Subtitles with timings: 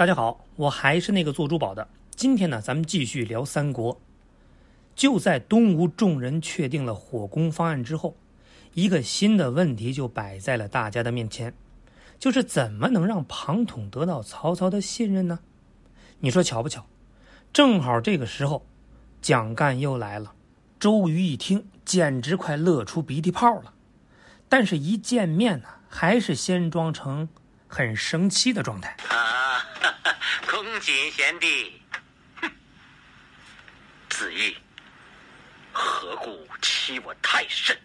[0.00, 1.86] 大家好，我还是那个做珠宝的。
[2.16, 4.00] 今天呢，咱们继续聊三国。
[4.96, 8.16] 就在东吴众人确定了火攻方案之后，
[8.72, 11.52] 一个新的问题就摆在了大家的面前，
[12.18, 15.40] 就是怎么能让庞统得到曹操的信任呢？
[16.20, 16.86] 你说巧不巧？
[17.52, 18.64] 正好这个时候，
[19.20, 20.32] 蒋干又来了。
[20.78, 23.74] 周瑜一听，简直快乐出鼻涕泡了。
[24.48, 27.28] 但是，一见面呢，还是先装成
[27.68, 28.96] 很生气的状态。
[30.48, 31.80] 恭谨贤弟。
[32.40, 32.50] 哼，
[34.08, 34.56] 子义，
[35.72, 37.78] 何故欺我太甚？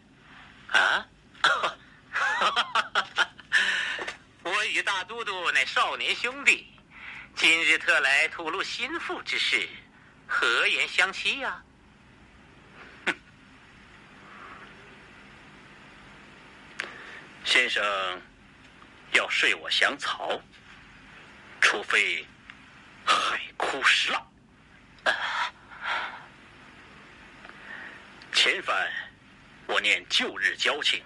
[0.71, 1.05] 啊？
[4.43, 6.67] 我与大都督乃少年兄弟，
[7.35, 9.67] 今日特来吐露心腹之事，
[10.27, 11.63] 何言相欺呀？
[17.45, 17.83] 先生
[19.13, 20.41] 要睡我降曹，
[21.61, 22.25] 除非
[23.75, 24.27] 五十了。
[28.31, 28.89] 前番
[29.67, 31.03] 我念旧日交情，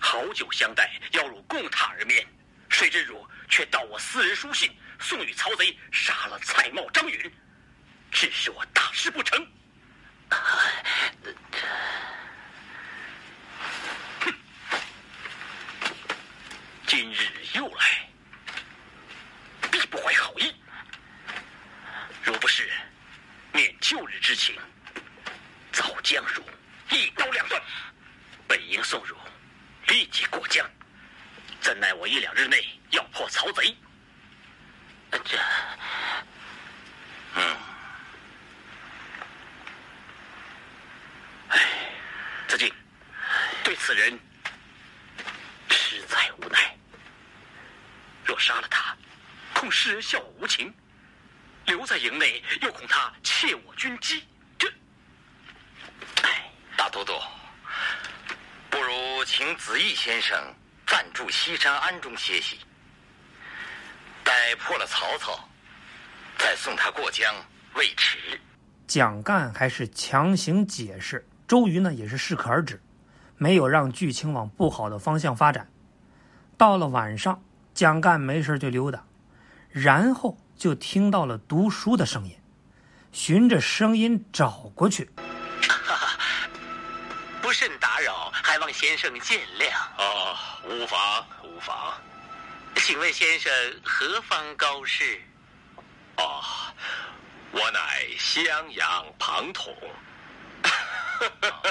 [0.00, 2.24] 好酒相待，邀汝共榻而眠，
[2.68, 7.32] 谁知汝却盗我私人书信，送与曹贼，杀了曹瑁、张允，
[8.12, 9.44] 致使我大事不成。
[16.86, 18.08] 今日又来，
[19.70, 20.54] 必不怀好意。
[22.22, 22.70] 若不是
[23.52, 24.56] 念旧日之情，
[25.72, 26.42] 早将汝
[26.88, 27.62] 一刀两断。
[28.48, 29.14] 本应送汝
[29.88, 30.66] 立即过江，
[31.60, 33.76] 怎奈我一两日内要破曹贼。
[35.10, 35.38] 这，
[37.34, 37.56] 嗯，
[41.48, 41.60] 哎，
[42.48, 42.72] 子敬，
[43.62, 44.18] 对此人
[45.68, 46.74] 实在无奈。
[48.24, 48.96] 若杀了他，
[49.52, 50.72] 恐世人笑我无情；
[51.66, 54.22] 留在营内，又恐他窃我军机。
[54.58, 54.68] 这，
[56.22, 57.12] 哎，大都督，
[58.70, 60.38] 不如请子义先生
[60.86, 62.58] 暂住西山庵中歇息，
[64.22, 65.48] 待破了曹操，
[66.38, 67.34] 再送他过江，
[67.74, 68.40] 未迟。
[68.86, 72.82] 蒋干还是强行解释，周瑜呢也是适可而止，
[73.36, 75.70] 没有让剧情往不好的方向发展。
[76.56, 77.42] 到了晚上。
[77.74, 79.02] 蒋干没事就溜达，
[79.70, 82.38] 然后就听到了读书的声音，
[83.10, 85.10] 循着声音找过去。
[85.60, 86.16] 哈哈，
[87.40, 89.66] 不甚打扰，还望先生见谅。
[89.98, 90.36] 哦，
[90.68, 91.92] 无妨无妨。
[92.76, 93.52] 请问先生
[93.82, 95.20] 何方高士？
[96.18, 96.40] 哦，
[97.50, 99.76] 我乃襄阳庞统。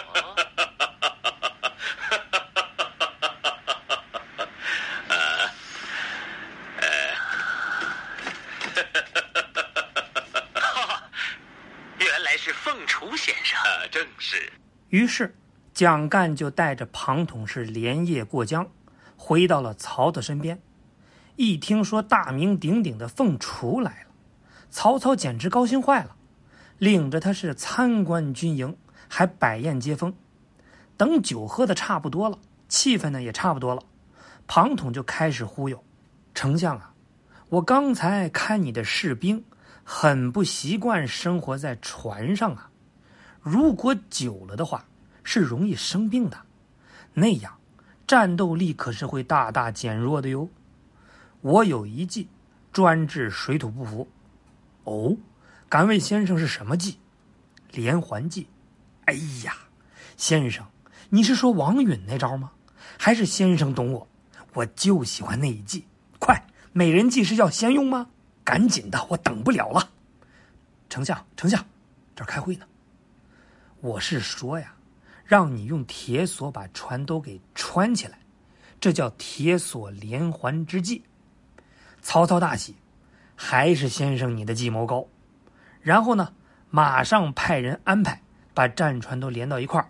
[13.92, 14.52] 正是。
[14.90, 15.36] 于是，
[15.74, 18.68] 蒋干就带着庞统是连夜过江，
[19.16, 20.60] 回到了曹操身边。
[21.36, 24.08] 一听说大名鼎鼎的凤雏来了，
[24.70, 26.16] 曹操简直高兴坏了，
[26.78, 28.76] 领着他是参观军营，
[29.08, 30.14] 还摆宴接风。
[30.98, 33.82] 等酒喝的差不多了，气氛呢也差不多了，
[34.48, 35.84] 庞统就开始忽悠
[36.36, 36.94] ：“丞相啊，
[37.50, 39.44] 我刚才看你的士兵
[39.84, 42.70] 很不习惯生活在船上啊。”
[43.42, 44.86] 如果久了的话，
[45.24, 46.46] 是容易生病的，
[47.14, 47.58] 那样
[48.06, 50.50] 战斗力可是会大大减弱的哟。
[51.42, 52.28] 我有一计，
[52.72, 54.08] 专治水土不服。
[54.84, 55.18] 哦，
[55.68, 57.00] 敢问先生是什么计？
[57.72, 58.48] 连环计。
[59.06, 59.14] 哎
[59.44, 59.56] 呀，
[60.18, 60.68] 先生，
[61.10, 62.52] 你是说王允那招吗？
[63.00, 64.08] 还是先生懂我？
[64.54, 65.86] 我就喜欢那一计。
[66.20, 68.08] 快，美人计是要先用吗？
[68.44, 69.90] 赶紧的，我等不了了。
[70.90, 71.66] 丞相，丞相，
[72.16, 72.66] 这儿开会呢。
[73.82, 74.76] 我是说呀，
[75.26, 78.20] 让你用铁索把船都给穿起来，
[78.80, 81.04] 这叫铁索连环之计。
[82.00, 82.76] 曹操大喜，
[83.36, 85.08] 还是先生你的计谋高。
[85.82, 86.32] 然后呢，
[86.70, 88.22] 马上派人安排
[88.54, 89.90] 把战船都连到一块儿。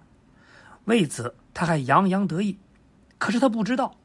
[0.86, 2.58] 为此，他还洋洋得意。
[3.18, 3.98] 可是他不知道，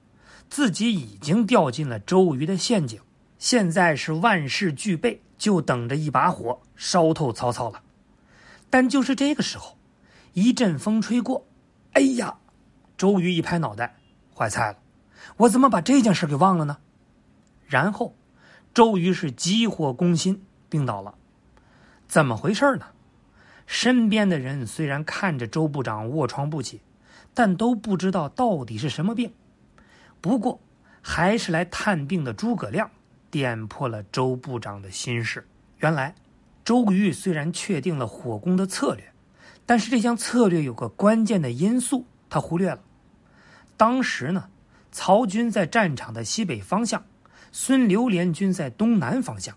[0.50, 3.00] 自己已经掉进了周瑜的陷阱。
[3.38, 7.80] 现在是万事俱备，就等着一把火烧透曹操了。
[8.68, 9.75] 但就是这个时候。
[10.36, 11.46] 一阵风吹过，
[11.94, 12.36] 哎呀！
[12.98, 13.96] 周瑜一拍脑袋，
[14.36, 14.78] 坏菜了，
[15.38, 16.76] 我怎么把这件事给忘了呢？
[17.66, 18.14] 然后，
[18.74, 21.14] 周瑜是急火攻心，病倒了。
[22.06, 22.88] 怎么回事呢？
[23.64, 26.82] 身边的人虽然看着周部长卧床不起，
[27.32, 29.32] 但都不知道到底是什么病。
[30.20, 30.60] 不过，
[31.00, 32.90] 还是来探病的诸葛亮
[33.30, 35.48] 点破了周部长的心事。
[35.78, 36.14] 原来，
[36.62, 39.10] 周瑜虽然确定了火攻的策略，
[39.66, 42.80] 但是这项策略有个关键的因素，他忽略了。
[43.76, 44.48] 当时呢，
[44.92, 47.04] 曹军在战场的西北方向，
[47.50, 49.54] 孙刘联军在东南方向，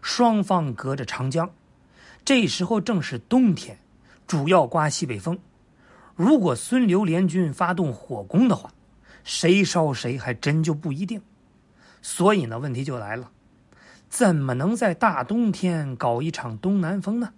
[0.00, 1.50] 双方隔着长江。
[2.24, 3.78] 这时候正是冬天，
[4.26, 5.38] 主要刮西北风。
[6.14, 8.70] 如果孙刘联军发动火攻的话，
[9.24, 11.20] 谁烧谁还真就不一定。
[12.00, 13.30] 所以呢，问题就来了：
[14.08, 17.32] 怎么能在大冬天搞一场东南风呢？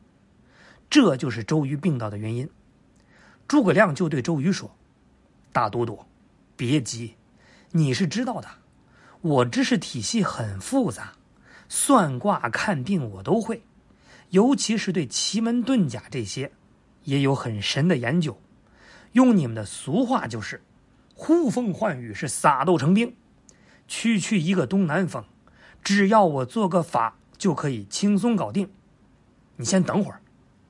[0.90, 2.50] 这就是周瑜病倒的原因。
[3.48, 4.70] 诸葛亮就对周瑜说
[5.52, 5.98] ：“大都督。”
[6.56, 7.14] 别急，
[7.70, 8.46] 你是知道的，
[9.22, 11.14] 我知识体系很复杂，
[11.70, 13.62] 算卦看病我都会，
[14.28, 16.52] 尤其是对奇门遁甲这些，
[17.04, 18.38] 也有很深的研究。
[19.12, 20.62] 用你们的俗话就是，
[21.14, 23.16] 呼风唤雨是撒豆成兵，
[23.88, 25.24] 区区一个东南风，
[25.82, 28.70] 只要我做个法就可以轻松搞定。
[29.56, 30.20] 你先等会儿，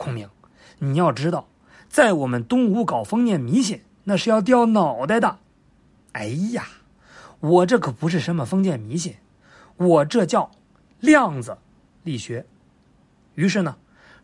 [0.01, 0.31] 孔明，
[0.79, 1.47] 你要知道，
[1.91, 5.41] 在我们东吴搞封建迷信，那是要掉脑袋的。
[6.13, 6.65] 哎呀，
[7.41, 9.17] 我这可不是什么封建迷信，
[9.77, 10.53] 我这叫
[11.01, 11.59] 量子
[12.03, 12.47] 力学。
[13.35, 13.77] 于是呢，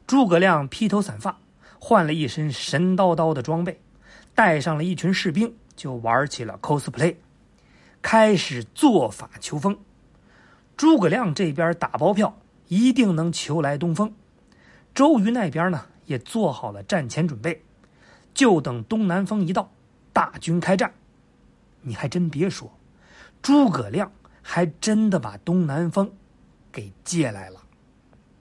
[0.06, 1.36] 诸葛亮披头散发，
[1.78, 3.78] 换了一身神叨叨的装备，
[4.34, 7.16] 带上了一群士兵，就玩起了 cosplay，
[8.00, 9.78] 开始做法求风。
[10.74, 12.38] 诸葛亮这边打包票，
[12.68, 14.14] 一定能求来东风。
[14.96, 17.62] 周瑜那边呢，也做好了战前准备，
[18.32, 19.70] 就等东南风一到，
[20.10, 20.94] 大军开战。
[21.82, 22.72] 你还真别说，
[23.42, 24.10] 诸葛亮
[24.40, 26.10] 还真的把东南风
[26.72, 27.60] 给借来了。